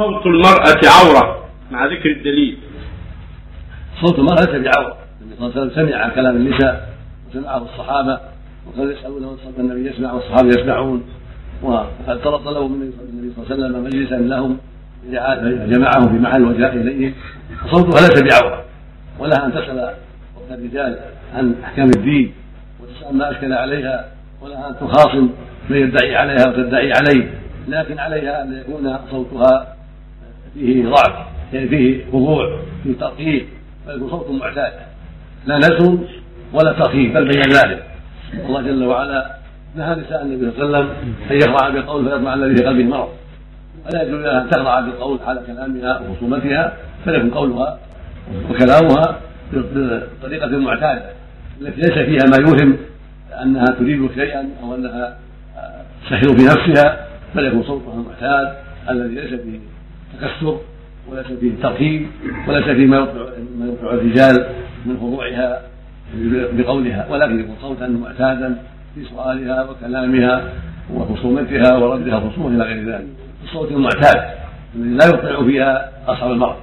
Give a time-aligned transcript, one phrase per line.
[0.00, 2.58] صوت المرأة عورة مع ذكر الدليل.
[4.00, 6.88] صوت المرأة ليس بعورة النبي صلى الله عليه وسلم سمع كلام النساء
[7.30, 8.20] وسمعه الصحابة
[8.66, 11.04] وقد يسألونه صوت النبي يسمع والصحابة يسمعون.
[11.62, 14.58] وقد طلب طلبوا من النبي صلى الله عليه وسلم مجلسا لهم
[15.72, 17.12] جمعهم في محل وجاء إليه.
[17.70, 18.64] صوتها ليس بعورة
[19.18, 19.94] ولها أن تسأل
[20.36, 20.98] وقت الرجال
[21.34, 22.32] عن أحكام الدين
[22.80, 24.08] وتسأل ما أشكل عليها
[24.42, 25.30] ولها أن تخاصم
[25.70, 27.30] من يدعي عليها وتدعي عليه.
[27.68, 29.76] لكن عليها أن يكون صوتها
[30.54, 31.26] فيه ضعف.
[31.52, 33.46] يعني فيه خضوع فيه ترقيق
[33.86, 34.72] فيكون صوت معتاد
[35.46, 35.98] لا نسر
[36.52, 37.84] ولا ترخيم بل بين ذلك.
[38.34, 39.36] الله جل وعلا
[39.76, 40.96] نهى نساء النبي صلى الله عليه وسلم
[41.30, 43.08] أن يخضع بالقول فيطمع الذي في قلبه مرض
[43.86, 47.78] ولا يجوز لها أن تخضع بالقول حال كلامها وخصومتها فليكن قولها
[48.50, 49.20] وكلامها
[49.52, 51.02] بالطريقة المعتادة.
[51.60, 52.76] التي ليس فيها ما يوهم
[53.42, 55.18] أنها تريد شيئا أو أنها
[56.02, 58.56] تستحيل في نفسها بل يكون صوتها المعتاد
[58.90, 59.58] الذي ليس فيه
[60.12, 60.58] تكسر
[61.08, 62.06] وليس فيه تركيب
[62.48, 64.46] وليس فيه ما يوقع الرجال
[64.86, 65.62] من خضوعها
[66.52, 67.06] بقولها.
[67.10, 68.62] ولكن يكون صوتا معتادا
[68.94, 70.52] في سؤالها وكلامها
[70.94, 73.06] وخصومتها وردها خصومة إلى غير ذلك.
[73.44, 74.30] الصوت المعتاد
[74.74, 76.56] الذي لا يطلع فيها أصحاب المرض